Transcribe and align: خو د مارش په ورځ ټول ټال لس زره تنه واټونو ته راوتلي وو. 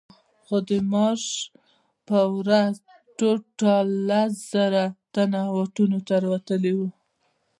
خو 0.45 0.57
د 0.69 0.71
مارش 0.91 1.25
په 2.07 2.19
ورځ 2.35 2.73
ټول 3.17 3.37
ټال 3.59 3.87
لس 4.09 4.31
زره 4.53 4.85
تنه 5.13 5.41
واټونو 5.55 5.97
ته 6.07 6.15
راوتلي 6.23 6.71
وو. 6.77 6.89